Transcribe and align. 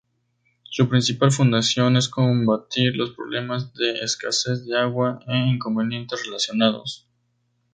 Su 0.63 0.89
principal 0.89 1.31
función 1.31 1.95
es 1.95 2.09
combatir 2.09 2.95
los 2.95 3.11
problemas 3.11 3.71
de 3.75 3.99
escasez 3.99 4.65
de 4.65 4.75
agua 4.75 5.19
e 5.27 5.37
inconvenientes 5.37 6.25
relacionados. 6.25 7.07